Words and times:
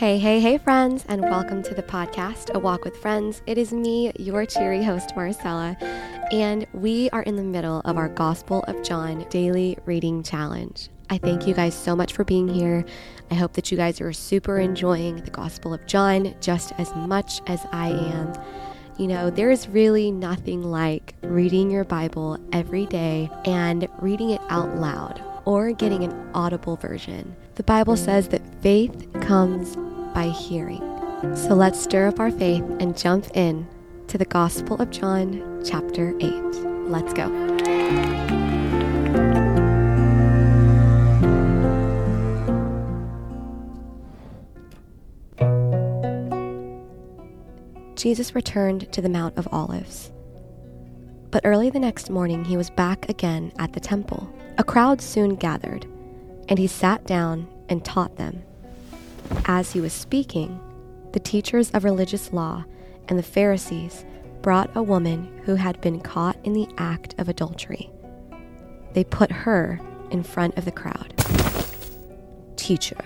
Hey, 0.00 0.18
hey, 0.18 0.40
hey, 0.40 0.56
friends, 0.56 1.04
and 1.10 1.20
welcome 1.20 1.62
to 1.62 1.74
the 1.74 1.82
podcast, 1.82 2.54
A 2.54 2.58
Walk 2.58 2.86
with 2.86 2.96
Friends. 2.96 3.42
It 3.46 3.58
is 3.58 3.70
me, 3.70 4.10
your 4.18 4.46
cheery 4.46 4.82
host, 4.82 5.14
Marcela, 5.14 5.76
and 6.32 6.66
we 6.72 7.10
are 7.10 7.20
in 7.24 7.36
the 7.36 7.42
middle 7.42 7.82
of 7.84 7.98
our 7.98 8.08
Gospel 8.08 8.62
of 8.62 8.82
John 8.82 9.26
daily 9.28 9.76
reading 9.84 10.22
challenge. 10.22 10.88
I 11.10 11.18
thank 11.18 11.46
you 11.46 11.52
guys 11.52 11.74
so 11.74 11.94
much 11.94 12.14
for 12.14 12.24
being 12.24 12.48
here. 12.48 12.82
I 13.30 13.34
hope 13.34 13.52
that 13.52 13.70
you 13.70 13.76
guys 13.76 14.00
are 14.00 14.10
super 14.14 14.58
enjoying 14.58 15.16
the 15.16 15.30
Gospel 15.30 15.74
of 15.74 15.86
John 15.86 16.34
just 16.40 16.72
as 16.78 16.94
much 16.94 17.42
as 17.46 17.66
I 17.70 17.90
am. 17.90 18.32
You 18.96 19.06
know, 19.06 19.28
there 19.28 19.50
is 19.50 19.68
really 19.68 20.10
nothing 20.10 20.62
like 20.62 21.14
reading 21.20 21.70
your 21.70 21.84
Bible 21.84 22.38
every 22.54 22.86
day 22.86 23.28
and 23.44 23.86
reading 24.00 24.30
it 24.30 24.40
out 24.48 24.76
loud 24.76 25.22
or 25.44 25.72
getting 25.72 26.04
an 26.04 26.30
audible 26.32 26.76
version. 26.76 27.36
The 27.56 27.64
Bible 27.64 27.98
says 27.98 28.28
that 28.28 28.40
faith 28.62 29.12
comes 29.20 29.76
by 30.20 30.28
hearing. 30.28 30.82
So 31.34 31.54
let's 31.54 31.80
stir 31.80 32.08
up 32.08 32.20
our 32.20 32.30
faith 32.30 32.64
and 32.78 32.94
jump 32.94 33.34
in 33.34 33.66
to 34.08 34.18
the 34.18 34.26
Gospel 34.26 34.76
of 34.76 34.90
John, 34.90 35.62
chapter 35.64 36.14
8. 36.20 36.30
Let's 36.90 37.14
go. 37.14 37.26
Jesus 47.96 48.34
returned 48.34 48.92
to 48.92 49.00
the 49.00 49.08
Mount 49.08 49.38
of 49.38 49.48
Olives. 49.50 50.12
But 51.30 51.46
early 51.46 51.70
the 51.70 51.78
next 51.78 52.10
morning, 52.10 52.44
he 52.44 52.58
was 52.58 52.68
back 52.68 53.08
again 53.08 53.52
at 53.58 53.72
the 53.72 53.80
temple. 53.80 54.30
A 54.58 54.64
crowd 54.64 55.00
soon 55.00 55.36
gathered, 55.36 55.86
and 56.50 56.58
he 56.58 56.66
sat 56.66 57.06
down 57.06 57.48
and 57.70 57.82
taught 57.82 58.16
them. 58.16 58.42
As 59.46 59.72
he 59.72 59.80
was 59.80 59.92
speaking, 59.92 60.60
the 61.12 61.20
teachers 61.20 61.70
of 61.70 61.84
religious 61.84 62.32
law 62.32 62.64
and 63.08 63.18
the 63.18 63.22
Pharisees 63.22 64.04
brought 64.42 64.74
a 64.76 64.82
woman 64.82 65.40
who 65.44 65.54
had 65.54 65.80
been 65.80 66.00
caught 66.00 66.38
in 66.44 66.52
the 66.52 66.68
act 66.78 67.14
of 67.18 67.28
adultery. 67.28 67.90
They 68.92 69.04
put 69.04 69.30
her 69.30 69.80
in 70.10 70.22
front 70.22 70.56
of 70.56 70.64
the 70.64 70.72
crowd. 70.72 71.14
Teacher, 72.56 72.98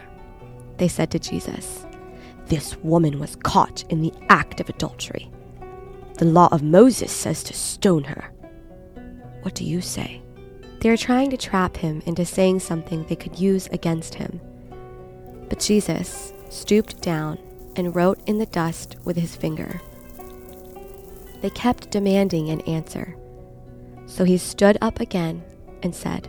they 0.78 0.89
said 0.89 1.11
to 1.11 1.19
Jesus, 1.19 1.86
this 2.47 2.77
woman 2.78 3.19
was 3.19 3.36
caught 3.36 3.84
in 3.89 4.02
the 4.02 4.12
act 4.28 4.61
of 4.61 4.69
adultery. 4.69 5.30
The 6.19 6.27
law 6.27 6.48
of 6.52 6.62
Moses 6.62 7.11
says 7.11 7.42
to 7.45 7.55
stone 7.55 8.05
her. 8.05 8.30
What 9.42 9.55
do 9.55 9.64
you 9.64 9.80
say? 9.80 10.20
They 10.80 10.91
are 10.91 10.97
trying 10.97 11.30
to 11.30 11.36
trap 11.36 11.77
him 11.77 12.02
into 12.06 12.27
saying 12.27 12.61
something 12.61 13.05
they 13.05 13.17
could 13.17 13.39
use 13.39 13.67
against 13.69 14.14
him. 14.14 14.41
But 15.55 15.62
Jesus 15.62 16.33
stooped 16.48 17.00
down 17.00 17.38
and 17.77 17.94
wrote 17.94 18.19
in 18.27 18.38
the 18.38 18.47
dust 18.47 18.97
with 19.05 19.16
his 19.16 19.36
finger. 19.36 19.80
They 21.42 21.50
kept 21.50 21.92
demanding 21.92 22.50
an 22.50 22.61
answer. 22.62 23.16
So 24.06 24.24
he 24.24 24.36
stood 24.36 24.77
up 24.80 24.98
again 24.98 25.44
and 25.84 25.94
said, 25.94 26.28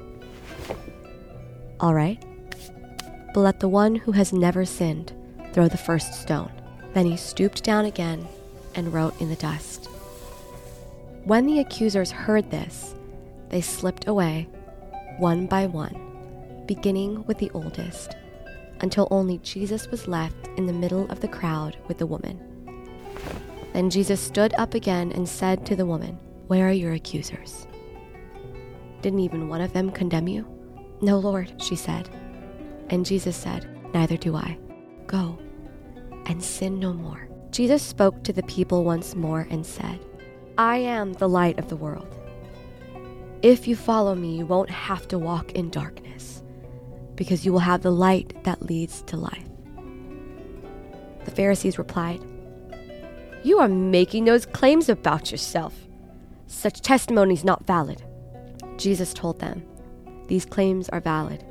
All 1.80 1.96
right, 1.96 2.24
but 3.34 3.40
let 3.40 3.60
the 3.60 3.68
one 3.68 3.96
who 3.96 4.12
has 4.12 4.32
never 4.32 4.64
sinned 4.64 5.12
throw 5.54 5.68
the 5.70 5.76
first 5.76 6.22
stone. 6.22 6.52
Then 6.94 7.08
he 7.08 7.18
stooped 7.18 7.64
down 7.64 7.86
again 7.86 8.28
and 8.76 8.94
wrote 8.94 9.20
in 9.20 9.30
the 9.30 9.36
dust. 9.38 9.88
When 11.24 11.48
the 11.48 11.62
accusers 11.62 12.12
heard 12.12 12.52
this, 12.52 12.94
they 13.50 13.62
slipped 13.62 14.08
away, 14.08 14.48
one 15.18 15.48
by 15.48 15.66
one, 15.66 16.64
beginning 16.68 17.26
with 17.26 17.40
the 17.40 17.50
oldest 17.56 18.16
until 18.86 19.08
only 19.10 19.40
Jesus 19.40 19.88
was 19.88 20.08
left 20.08 20.48
in 20.58 20.68
the 20.68 20.72
middle 20.72 21.10
of 21.10 21.20
the 21.20 21.28
crowd 21.28 21.76
with 21.88 21.98
the 21.98 22.06
woman. 22.06 22.40
Then 23.74 23.90
Jesus 23.90 24.22
stood 24.22 24.54
up 24.60 24.76
again 24.76 25.12
and 25.12 25.28
said 25.28 25.66
to 25.66 25.76
the 25.76 25.88
woman, 25.88 26.20
Where 26.46 26.68
are 26.70 26.72
your 26.72 26.94
accusers? 26.94 27.66
Didn't 29.02 29.22
even 29.22 29.50
one 29.50 29.62
of 29.62 29.74
them 29.74 29.90
condemn 29.90 30.28
you? 30.28 30.46
No, 31.02 31.18
Lord, 31.18 31.60
she 31.60 31.76
said. 31.76 32.10
And 32.92 33.04
Jesus 33.04 33.36
said, 33.36 33.68
Neither 33.92 34.18
do 34.18 34.36
I. 34.36 34.56
Go 35.08 35.40
and 36.28 36.44
sin 36.44 36.80
no 36.80 36.94
more. 36.94 37.28
Jesus 37.50 37.82
spoke 37.82 38.24
to 38.24 38.34
the 38.34 38.44
people 38.44 38.84
once 38.84 39.16
more 39.16 39.48
and 39.50 39.66
said, 39.66 40.00
I 40.60 40.78
am 40.78 41.14
the 41.14 41.28
light 41.28 41.58
of 41.58 41.70
the 41.70 41.76
world. 41.76 42.16
If 43.42 43.68
you 43.68 43.76
follow 43.76 44.14
me, 44.14 44.38
you 44.38 44.46
won't 44.46 44.70
have 44.70 45.08
to 45.08 45.18
walk 45.18 45.54
in 45.54 45.72
darkness 45.72 46.44
because 47.16 47.46
you 47.46 47.52
will 47.52 47.60
have 47.60 47.82
the 47.82 47.92
light 47.92 48.44
that 48.44 48.62
leads 48.62 49.02
to 49.04 49.18
life. 49.18 49.48
The 51.26 51.32
Pharisees 51.32 51.78
replied, 51.78 52.22
You 53.44 53.60
are 53.60 53.68
making 53.68 54.26
those 54.26 54.46
claims 54.46 54.90
about 54.90 55.32
yourself. 55.32 55.74
Such 56.48 56.82
testimony 56.82 57.34
is 57.34 57.44
not 57.44 57.66
valid. 57.66 58.04
Jesus 58.78 59.14
told 59.14 59.40
them, 59.40 59.64
These 60.28 60.46
claims 60.46 60.90
are 60.90 61.00
valid, 61.00 61.44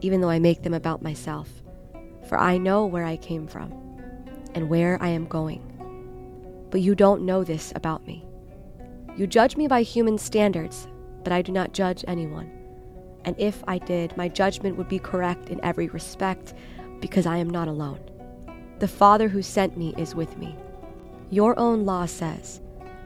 even 0.00 0.20
though 0.20 0.30
I 0.30 0.38
make 0.38 0.62
them 0.62 0.74
about 0.74 1.02
myself, 1.02 1.48
for 2.28 2.38
I 2.38 2.58
know 2.58 2.86
where 2.86 3.04
I 3.04 3.16
came 3.16 3.46
from 3.46 3.72
and 4.54 4.68
where 4.68 4.98
I 5.00 5.08
am 5.08 5.26
going. 5.26 5.66
But 6.70 6.82
you 6.82 6.94
don't 6.94 7.26
know 7.26 7.42
this 7.42 7.72
about 7.74 8.06
me. 8.06 8.24
You 9.16 9.26
judge 9.26 9.56
me 9.56 9.66
by 9.66 9.82
human 9.82 10.18
standards, 10.18 10.86
but 11.24 11.32
I 11.32 11.42
do 11.42 11.50
not 11.50 11.72
judge 11.72 12.04
anyone 12.06 12.59
and 13.24 13.34
if 13.38 13.62
I 13.68 13.78
did, 13.78 14.16
my 14.16 14.28
judgment 14.28 14.76
would 14.76 14.88
be 14.88 14.98
correct 14.98 15.50
in 15.50 15.62
every 15.64 15.88
respect 15.88 16.54
because 17.00 17.26
I 17.26 17.38
am 17.38 17.50
not 17.50 17.68
alone. 17.68 18.00
The 18.78 18.88
Father 18.88 19.28
who 19.28 19.42
sent 19.42 19.76
me 19.76 19.94
is 19.98 20.14
with 20.14 20.38
me. 20.38 20.56
Your 21.30 21.58
own 21.58 21.84
law 21.84 22.06
says 22.06 22.60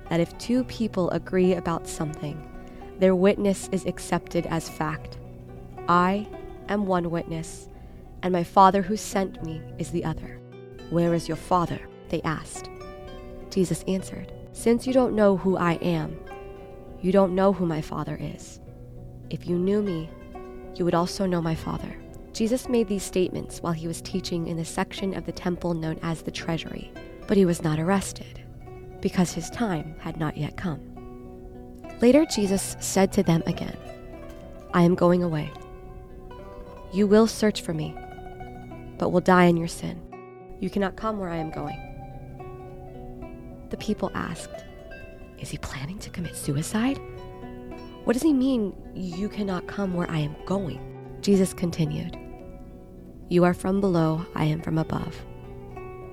that 0.09 0.21
if 0.21 0.37
two 0.39 0.65
people 0.65 1.11
agree 1.11 1.55
about 1.55 1.89
something, 1.89 2.51
their 2.99 3.17
witness 3.17 3.69
is 3.73 3.87
accepted 3.87 4.47
as 4.47 4.69
fact. 4.69 5.19
I 5.89 6.29
am 6.69 6.87
one 6.87 7.11
witness, 7.11 7.69
and 8.23 8.33
my 8.33 8.45
Father 8.45 8.83
who 8.83 8.97
sent 8.97 9.43
me 9.45 9.61
is 9.79 9.91
the 9.91 10.05
other. 10.05 10.39
Where 10.91 11.13
is 11.13 11.27
your 11.29 11.37
Father? 11.37 11.81
They 12.09 12.23
asked. 12.23 12.71
Jesus 13.51 13.83
answered, 13.89 14.33
Since 14.53 14.87
you 14.87 14.93
don't 14.93 15.17
know 15.17 15.37
who 15.37 15.57
I 15.57 15.75
am, 15.75 16.19
you 17.01 17.13
don't 17.13 17.35
know 17.35 17.53
who 17.53 17.67
my 17.67 17.81
Father 17.81 18.17
is. 18.21 18.61
If 19.35 19.49
you 19.49 19.59
knew 19.59 19.83
me, 19.83 20.09
you 20.77 20.85
would 20.85 20.95
also 20.95 21.27
know 21.27 21.43
my 21.43 21.57
Father. 21.57 21.93
Jesus 22.33 22.69
made 22.69 22.87
these 22.87 23.03
statements 23.03 23.61
while 23.61 23.73
he 23.73 23.89
was 23.89 24.01
teaching 24.01 24.47
in 24.47 24.57
the 24.57 24.65
section 24.65 25.13
of 25.13 25.27
the 25.27 25.33
temple 25.33 25.75
known 25.75 25.99
as 26.05 26.23
the 26.23 26.31
treasury, 26.31 26.93
but 27.27 27.37
he 27.37 27.45
was 27.45 27.61
not 27.61 27.81
arrested 27.81 28.41
because 29.01 29.33
his 29.33 29.51
time 29.51 29.97
had 29.99 30.21
not 30.21 30.37
yet 30.37 30.57
come. 30.57 30.81
Later, 32.01 32.25
Jesus 32.27 32.77
said 32.79 33.11
to 33.15 33.25
them 33.25 33.43
again, 33.47 33.77
I 34.73 34.83
am 34.83 34.95
going 34.95 35.25
away. 35.25 35.51
You 36.93 37.09
will 37.09 37.27
search 37.27 37.63
for 37.63 37.75
me, 37.75 37.93
but 38.99 39.09
will 39.09 39.21
die 39.21 39.47
in 39.47 39.57
your 39.57 39.67
sin. 39.67 40.01
You 40.61 40.71
cannot 40.71 40.95
come 40.95 41.19
where 41.19 41.31
I 41.31 41.39
am 41.39 41.51
going. 41.51 41.81
The 43.71 43.79
people 43.79 44.13
asked, 44.15 44.65
Is 45.41 45.51
he 45.51 45.59
planning 45.59 45.99
to 45.99 46.11
commit 46.11 46.37
suicide? 46.37 47.01
What 48.05 48.13
does 48.13 48.23
he 48.23 48.35
mean, 48.35 48.75
you 48.95 49.31
cannot 49.31 49.67
come 49.67 49.95
where 49.95 50.11
I 50.11 50.19
am 50.19 50.37
going? 50.45 50.79
Jesus 51.23 51.55
continued, 51.55 52.19
You 53.31 53.45
are 53.45 53.55
from 53.55 53.81
below, 53.81 54.27
I 54.35 54.45
am 54.45 54.61
from 54.61 54.77
above. 54.77 55.17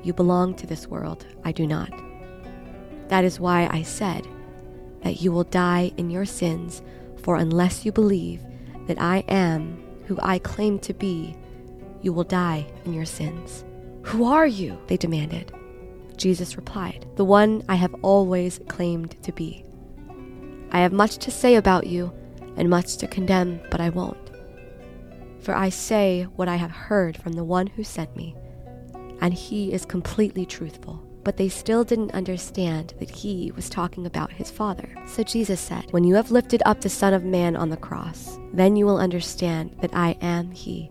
You 0.01 0.13
belong 0.13 0.55
to 0.55 0.65
this 0.65 0.87
world, 0.87 1.27
I 1.43 1.51
do 1.51 1.67
not. 1.67 1.91
That 3.09 3.25
is 3.25 3.41
why 3.41 3.67
I 3.69 3.83
said 3.83 4.25
that 5.03 5.21
you 5.21 5.33
will 5.33 5.43
die 5.43 5.91
in 5.97 6.09
your 6.09 6.25
sins, 6.25 6.81
for 7.23 7.35
unless 7.35 7.85
you 7.85 7.91
believe 7.91 8.41
that 8.87 9.01
I 9.01 9.25
am 9.27 9.83
who 10.05 10.17
I 10.21 10.39
claim 10.39 10.79
to 10.79 10.93
be, 10.93 11.35
you 12.01 12.13
will 12.13 12.23
die 12.23 12.71
in 12.85 12.93
your 12.93 13.05
sins. 13.05 13.65
Who 14.03 14.25
are 14.25 14.47
you? 14.47 14.79
They 14.87 14.97
demanded. 14.97 15.51
Jesus 16.15 16.55
replied, 16.55 17.05
The 17.15 17.25
one 17.25 17.63
I 17.67 17.75
have 17.75 17.93
always 18.01 18.59
claimed 18.67 19.21
to 19.23 19.31
be. 19.31 19.65
I 20.71 20.79
have 20.79 20.93
much 20.93 21.17
to 21.17 21.31
say 21.31 21.55
about 21.55 21.87
you 21.87 22.13
and 22.55 22.69
much 22.69 22.97
to 22.97 23.07
condemn, 23.07 23.59
but 23.69 23.81
I 23.81 23.89
won't. 23.89 24.31
For 25.41 25.53
I 25.53 25.69
say 25.69 26.23
what 26.35 26.47
I 26.47 26.55
have 26.55 26.71
heard 26.71 27.17
from 27.17 27.33
the 27.33 27.43
one 27.43 27.67
who 27.67 27.83
sent 27.83 28.15
me, 28.15 28.35
and 29.19 29.33
he 29.33 29.73
is 29.73 29.85
completely 29.85 30.45
truthful. 30.45 31.03
But 31.23 31.37
they 31.37 31.49
still 31.49 31.83
didn't 31.83 32.15
understand 32.15 32.95
that 32.99 33.11
he 33.11 33.51
was 33.55 33.69
talking 33.69 34.07
about 34.07 34.31
his 34.31 34.49
Father. 34.49 34.89
So 35.05 35.21
Jesus 35.21 35.59
said, 35.59 35.91
When 35.91 36.03
you 36.03 36.15
have 36.15 36.31
lifted 36.31 36.63
up 36.65 36.81
the 36.81 36.89
Son 36.89 37.13
of 37.13 37.23
Man 37.23 37.55
on 37.55 37.69
the 37.69 37.77
cross, 37.77 38.39
then 38.53 38.75
you 38.75 38.87
will 38.87 38.97
understand 38.97 39.75
that 39.81 39.93
I 39.93 40.17
am 40.21 40.49
he. 40.49 40.89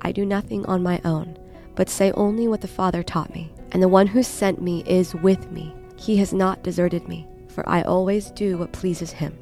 I 0.00 0.12
do 0.12 0.24
nothing 0.24 0.64
on 0.64 0.82
my 0.82 0.98
own, 1.04 1.38
but 1.74 1.90
say 1.90 2.10
only 2.12 2.48
what 2.48 2.62
the 2.62 2.68
Father 2.68 3.02
taught 3.02 3.34
me. 3.34 3.52
And 3.72 3.82
the 3.82 3.88
one 3.88 4.06
who 4.06 4.22
sent 4.22 4.62
me 4.62 4.82
is 4.86 5.14
with 5.16 5.50
me. 5.50 5.74
He 5.96 6.16
has 6.16 6.32
not 6.32 6.62
deserted 6.62 7.06
me 7.06 7.26
for 7.50 7.68
I 7.68 7.82
always 7.82 8.30
do 8.30 8.58
what 8.58 8.72
pleases 8.72 9.12
him. 9.12 9.36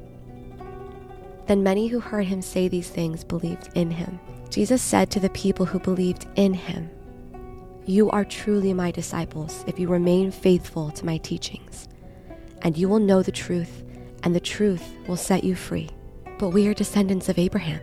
Then 1.47 1.63
many 1.63 1.87
who 1.87 1.99
heard 1.99 2.25
him 2.25 2.41
say 2.41 2.67
these 2.67 2.89
things 2.89 3.23
believed 3.23 3.69
in 3.75 3.89
him. 3.89 4.19
Jesus 4.49 4.81
said 4.81 5.09
to 5.11 5.19
the 5.19 5.29
people 5.29 5.65
who 5.65 5.79
believed 5.79 6.27
in 6.35 6.53
him, 6.53 6.89
You 7.85 8.09
are 8.11 8.25
truly 8.25 8.73
my 8.73 8.91
disciples 8.91 9.63
if 9.67 9.79
you 9.79 9.87
remain 9.87 10.31
faithful 10.31 10.91
to 10.91 11.05
my 11.05 11.17
teachings, 11.17 11.87
and 12.61 12.77
you 12.77 12.89
will 12.89 12.99
know 12.99 13.23
the 13.23 13.31
truth, 13.31 13.83
and 14.23 14.35
the 14.35 14.39
truth 14.39 14.83
will 15.07 15.17
set 15.17 15.43
you 15.43 15.55
free. 15.55 15.89
But 16.37 16.49
we 16.49 16.67
are 16.67 16.73
descendants 16.73 17.29
of 17.29 17.39
Abraham, 17.39 17.81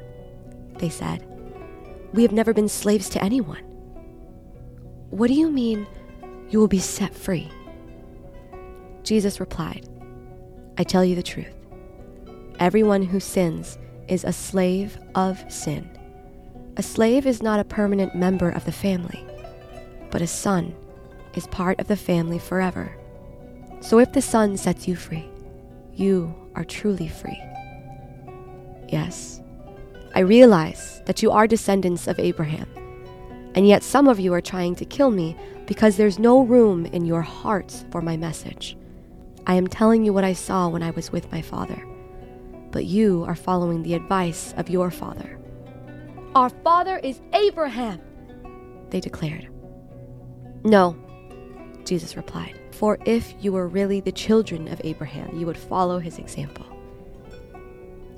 they 0.79 0.89
said. 0.89 1.27
We 2.13 2.23
have 2.23 2.33
never 2.33 2.55
been 2.55 2.69
slaves 2.69 3.09
to 3.11 3.23
anyone. 3.23 3.65
What 5.11 5.29
do 5.29 5.35
you 5.35 5.51
mean 5.51 5.87
you 6.51 6.59
will 6.59 6.69
be 6.69 6.79
set 6.79 7.15
free? 7.15 7.51
Jesus 9.03 9.41
replied, 9.41 9.89
I 10.79 10.85
tell 10.85 11.05
you 11.05 11.15
the 11.15 11.23
truth. 11.23 11.55
Everyone 12.59 13.03
who 13.03 13.21
sins 13.21 13.79
is 14.09 14.25
a 14.25 14.33
slave 14.33 14.99
of 15.15 15.45
sin. 15.51 15.91
A 16.77 16.83
slave 16.83 17.27
is 17.27 17.43
not 17.43 17.61
a 17.61 17.65
permanent 17.65 18.15
member 18.15 18.51
of 18.51 18.65
the 18.65 18.73
family, 18.73 19.25
but 20.11 20.21
a 20.21 20.27
son 20.27 20.75
is 21.35 21.47
part 21.47 21.81
of 21.81 21.89
the 21.89 21.97
family 21.97 22.39
forever. 22.39 22.95
So 23.81 23.99
if 23.99 24.13
the 24.13 24.23
son 24.23 24.57
sets 24.57 24.87
you 24.87 24.97
free, 24.97 25.29
you 25.95 26.35
are 26.55 26.65
truly 26.65 27.09
free. 27.09 27.41
Yes, 28.89 29.41
I 30.15 30.21
realize 30.21 31.03
that 31.07 31.23
you 31.23 31.31
are 31.31 31.47
descendants 31.47 32.07
of 32.07 32.19
Abraham, 32.19 32.69
and 33.55 33.67
yet 33.67 33.83
some 33.83 34.09
of 34.09 34.21
you 34.21 34.35
are 34.35 34.43
trying 34.43 34.75
to 34.77 34.85
kill 34.85 35.11
me 35.11 35.37
because 35.67 35.97
there's 35.97 36.19
no 36.19 36.43
room 36.43 36.87
in 36.87 37.05
your 37.05 37.23
hearts 37.23 37.85
for 37.91 38.03
my 38.03 38.17
message. 38.17 38.77
I 39.49 39.55
am 39.55 39.69
telling 39.69 40.05
you 40.05 40.13
what 40.13 40.25
I 40.25 40.33
saw 40.33 40.69
when 40.69 40.83
I 40.83 40.91
was 40.91 41.13
with 41.13 41.31
my 41.31 41.41
father, 41.41 41.87
but 42.73 42.85
you 42.85 43.25
are 43.29 43.37
following 43.37 43.83
the 43.83 43.95
advice 43.95 44.53
of 44.57 44.69
your 44.69 44.91
father. 44.91 45.39
Our 46.35 46.51
father 46.51 46.99
is 46.99 47.21
Abraham, 47.33 48.01
they 48.91 49.01
declared. 49.01 49.49
No, 50.65 50.97
Jesus 51.85 52.17
replied, 52.17 52.59
for 52.73 52.99
if 53.07 53.35
you 53.39 53.53
were 53.53 53.69
really 53.69 54.01
the 54.01 54.11
children 54.11 54.67
of 54.67 54.81
Abraham, 54.83 55.39
you 55.39 55.47
would 55.47 55.57
follow 55.57 56.01
his 56.01 56.19
example. 56.19 56.67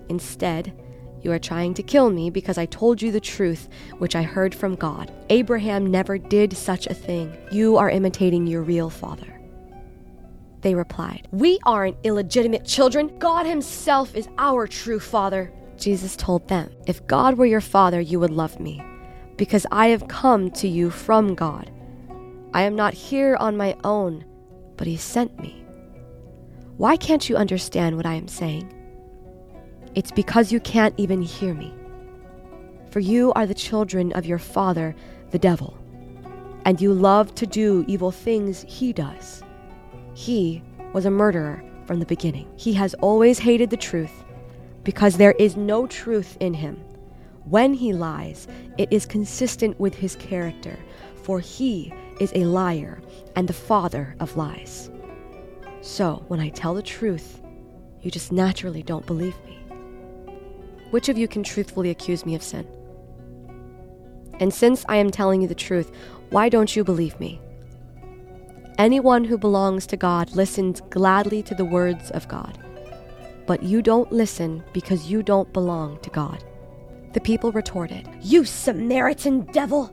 Instead, 0.09 0.73
you 1.21 1.31
are 1.31 1.39
trying 1.39 1.75
to 1.75 1.83
kill 1.83 2.09
me 2.11 2.31
because 2.31 2.57
I 2.57 2.67
told 2.67 3.03
you 3.03 3.13
the 3.13 3.21
truth, 3.21 3.69
which 3.99 4.17
I 4.17 4.23
heard 4.23 4.55
from 4.55 4.77
God. 4.77 5.13
Abraham 5.29 5.91
never 5.91 6.17
did 6.17 6.57
such 6.57 6.87
a 6.87 6.95
thing. 6.95 7.37
You 7.51 7.77
are 7.77 7.91
imitating 7.91 8.47
your 8.47 8.63
real 8.63 8.89
father. 8.89 9.38
They 10.61 10.75
replied, 10.75 11.29
We 11.31 11.59
aren't 11.65 11.99
illegitimate 12.03 12.65
children. 12.65 13.19
God 13.19 13.47
Himself 13.47 14.15
is 14.15 14.29
our 14.39 14.67
true 14.67 15.01
Father. 15.01 15.53
Jesus 15.77 16.17
told 16.17 16.49
them, 16.49 16.71
If 16.87 17.07
God 17.07 17.39
were 17.39 17.47
your 17.47 17.61
Father, 17.61 18.01
you 18.01 18.19
would 18.21 18.31
love 18.31 18.59
me, 18.59 18.83
because 19.37 19.67
I 19.71 19.89
have 19.89 20.09
come 20.09 20.51
to 20.53 20.69
you 20.69 20.91
from 20.91 21.35
God. 21.35 21.71
I 22.53 22.63
am 22.63 22.75
not 22.75 22.95
here 22.95 23.37
on 23.37 23.57
my 23.57 23.77
own, 23.85 24.25
but 24.77 24.87
He 24.87 24.97
sent 24.97 25.39
me. 25.39 25.65
Why 26.77 26.97
can't 26.97 27.29
you 27.29 27.37
understand 27.37 27.97
what 27.97 28.07
I 28.07 28.15
am 28.15 28.29
saying? 28.29 28.73
It's 29.95 30.13
because 30.13 30.53
you 30.53 30.61
can't 30.61 30.95
even 30.97 31.23
hear 31.23 31.55
me. 31.55 31.75
For 32.91 33.01
you 33.01 33.33
are 33.35 33.47
the 33.47 33.55
children 33.55 34.13
of 34.13 34.27
your 34.27 34.39
father, 34.39 34.95
the 35.31 35.39
devil, 35.39 35.77
and 36.65 36.81
you 36.81 36.93
love 36.93 37.35
to 37.37 37.47
do 37.47 37.85
evil 37.87 38.11
things 38.11 38.65
he 38.69 38.93
does. 38.93 39.43
He 40.19 40.65
was 40.93 41.07
a 41.07 41.13
murderer 41.13 41.63
from 41.87 42.01
the 42.01 42.05
beginning. 42.05 42.51
He 42.57 42.73
has 42.73 42.93
always 42.95 43.39
hated 43.39 43.71
the 43.71 43.77
truth 43.77 44.25
because 44.83 45.17
there 45.17 45.37
is 45.39 45.57
no 45.57 45.87
truth 45.87 46.37
in 46.41 46.55
him. 46.55 46.75
When 47.45 47.73
he 47.73 47.93
lies, 47.93 48.49
it 48.79 48.93
is 48.93 49.07
consistent 49.07 49.79
with 49.79 49.95
his 49.95 50.17
character, 50.17 50.77
for 51.23 51.39
he 51.39 51.95
is 52.19 52.33
a 52.35 52.47
liar 52.47 53.01
and 53.37 53.47
the 53.47 53.53
father 53.53 54.17
of 54.19 54.37
lies. 54.37 54.91
So, 55.83 56.25
when 56.27 56.41
I 56.41 56.49
tell 56.49 56.75
the 56.75 56.83
truth, 56.83 57.41
you 58.03 58.11
just 58.11 58.33
naturally 58.33 58.83
don't 58.83 59.07
believe 59.07 59.37
me. 59.45 59.63
Which 60.91 61.09
of 61.09 61.17
you 61.17 61.29
can 61.29 61.45
truthfully 61.45 61.91
accuse 61.91 62.27
me 62.27 62.35
of 62.35 62.43
sin? 62.43 62.67
And 64.41 64.53
since 64.53 64.85
I 64.89 64.97
am 64.97 65.13
telling 65.13 65.43
you 65.43 65.47
the 65.47 65.55
truth, 65.55 65.93
why 66.31 66.49
don't 66.49 66.75
you 66.75 66.83
believe 66.83 67.21
me? 67.21 67.41
Anyone 68.79 69.25
who 69.25 69.37
belongs 69.37 69.89
to 69.89 69.97
God 69.97 70.37
listens 70.37 70.81
gladly 70.83 71.43
to 71.43 71.55
the 71.57 71.65
words 71.65 72.13
of 72.13 72.29
God. 72.29 72.57
But 73.45 73.65
you 73.65 73.83
don't 73.83 74.13
listen 74.13 74.63
because 74.73 75.11
you 75.11 75.21
don't 75.21 75.53
belong 75.53 75.99
to 76.03 76.11
God. 76.11 76.45
The 77.13 77.21
people 77.21 77.51
retorted, 77.51 78.09
You 78.23 78.45
Samaritan 78.45 79.47
devil! 79.53 79.93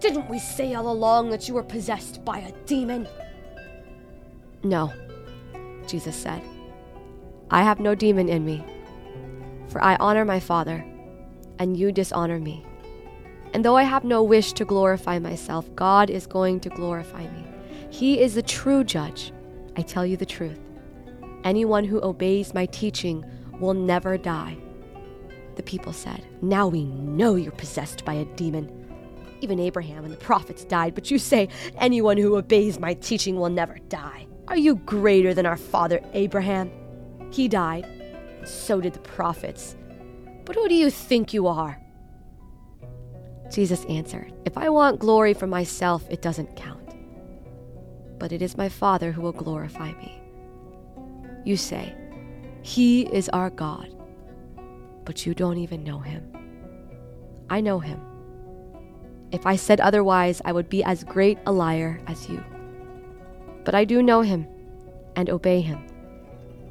Didn't 0.00 0.30
we 0.30 0.38
say 0.38 0.72
all 0.72 0.90
along 0.90 1.28
that 1.30 1.48
you 1.48 1.54
were 1.54 1.62
possessed 1.62 2.24
by 2.24 2.38
a 2.38 2.52
demon? 2.64 3.06
No, 4.62 4.90
Jesus 5.86 6.16
said. 6.16 6.40
I 7.50 7.62
have 7.62 7.78
no 7.78 7.94
demon 7.94 8.30
in 8.30 8.42
me, 8.42 8.64
for 9.68 9.84
I 9.84 9.96
honor 9.96 10.24
my 10.24 10.40
Father, 10.40 10.82
and 11.58 11.76
you 11.76 11.92
dishonor 11.92 12.38
me. 12.38 12.64
And 13.52 13.62
though 13.62 13.76
I 13.76 13.82
have 13.82 14.04
no 14.04 14.22
wish 14.22 14.54
to 14.54 14.64
glorify 14.64 15.18
myself, 15.18 15.68
God 15.74 16.08
is 16.08 16.26
going 16.26 16.60
to 16.60 16.70
glorify 16.70 17.24
me. 17.24 17.47
He 17.90 18.20
is 18.20 18.34
the 18.34 18.42
true 18.42 18.84
judge. 18.84 19.32
I 19.76 19.82
tell 19.82 20.04
you 20.04 20.16
the 20.16 20.26
truth. 20.26 20.60
Anyone 21.44 21.84
who 21.84 22.00
obeys 22.00 22.52
my 22.52 22.66
teaching 22.66 23.24
will 23.58 23.74
never 23.74 24.18
die. 24.18 24.58
The 25.56 25.62
people 25.62 25.92
said, 25.92 26.26
Now 26.42 26.68
we 26.68 26.84
know 26.84 27.34
you're 27.34 27.52
possessed 27.52 28.04
by 28.04 28.14
a 28.14 28.24
demon. 28.36 28.74
Even 29.40 29.58
Abraham 29.58 30.04
and 30.04 30.12
the 30.12 30.18
prophets 30.18 30.64
died, 30.64 30.94
but 30.94 31.10
you 31.10 31.18
say, 31.18 31.48
Anyone 31.78 32.16
who 32.16 32.36
obeys 32.36 32.78
my 32.78 32.94
teaching 32.94 33.36
will 33.36 33.50
never 33.50 33.78
die. 33.88 34.26
Are 34.48 34.56
you 34.56 34.76
greater 34.76 35.34
than 35.34 35.46
our 35.46 35.56
father 35.56 36.00
Abraham? 36.12 36.70
He 37.30 37.48
died. 37.48 37.86
So 38.44 38.80
did 38.80 38.92
the 38.92 39.00
prophets. 39.00 39.76
But 40.44 40.56
who 40.56 40.68
do 40.68 40.74
you 40.74 40.90
think 40.90 41.32
you 41.32 41.46
are? 41.46 41.80
Jesus 43.52 43.84
answered, 43.86 44.32
If 44.44 44.58
I 44.58 44.68
want 44.68 45.00
glory 45.00 45.34
for 45.34 45.46
myself, 45.46 46.04
it 46.10 46.22
doesn't 46.22 46.56
count 46.56 46.77
but 48.18 48.32
it 48.32 48.42
is 48.42 48.56
my 48.56 48.68
Father 48.68 49.12
who 49.12 49.22
will 49.22 49.32
glorify 49.32 49.92
me. 49.92 50.20
You 51.44 51.56
say, 51.56 51.94
He 52.62 53.02
is 53.02 53.28
our 53.30 53.50
God, 53.50 53.94
but 55.04 55.24
you 55.24 55.34
don't 55.34 55.58
even 55.58 55.84
know 55.84 55.98
Him. 55.98 56.24
I 57.50 57.60
know 57.60 57.78
Him. 57.78 58.00
If 59.30 59.46
I 59.46 59.56
said 59.56 59.80
otherwise, 59.80 60.40
I 60.44 60.52
would 60.52 60.68
be 60.68 60.82
as 60.84 61.04
great 61.04 61.38
a 61.46 61.52
liar 61.52 62.00
as 62.06 62.28
you. 62.28 62.42
But 63.64 63.74
I 63.74 63.84
do 63.84 64.02
know 64.02 64.20
Him 64.20 64.46
and 65.16 65.30
obey 65.30 65.60
Him. 65.60 65.84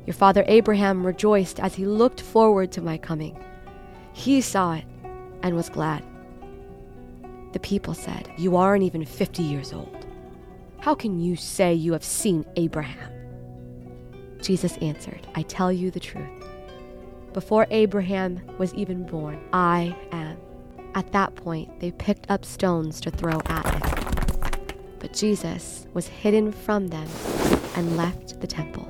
Your 0.07 0.13
father 0.13 0.45
Abraham 0.47 1.05
rejoiced 1.05 1.59
as 1.59 1.75
he 1.75 1.85
looked 1.85 2.21
forward 2.21 2.71
to 2.71 2.81
my 2.81 2.97
coming. 2.97 3.37
He 4.13 4.39
saw 4.39 4.75
it 4.75 4.85
and 5.43 5.53
was 5.53 5.69
glad. 5.69 6.01
The 7.51 7.59
people 7.59 7.93
said, 7.93 8.31
You 8.37 8.55
aren't 8.55 8.83
even 8.83 9.03
50 9.03 9.43
years 9.43 9.73
old. 9.73 10.06
How 10.87 10.95
can 10.95 11.19
you 11.19 11.35
say 11.35 11.73
you 11.73 11.91
have 11.91 12.03
seen 12.05 12.45
Abraham? 12.55 13.11
Jesus 14.41 14.77
answered, 14.77 15.27
I 15.35 15.41
tell 15.41 15.69
you 15.69 15.91
the 15.91 15.99
truth. 15.99 16.47
Before 17.33 17.67
Abraham 17.71 18.39
was 18.57 18.73
even 18.73 19.05
born, 19.05 19.37
I 19.51 19.93
am. 20.13 20.37
At 20.95 21.11
that 21.11 21.35
point, 21.35 21.81
they 21.81 21.91
picked 21.91 22.31
up 22.31 22.45
stones 22.45 23.01
to 23.01 23.11
throw 23.11 23.41
at 23.47 23.69
him. 23.69 24.81
But 24.99 25.11
Jesus 25.11 25.85
was 25.93 26.07
hidden 26.07 26.53
from 26.53 26.87
them 26.87 27.09
and 27.75 27.97
left 27.97 28.39
the 28.39 28.47
temple. 28.47 28.87